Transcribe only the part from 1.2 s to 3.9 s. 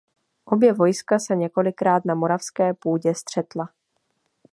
několikrát na moravské půdě střetla.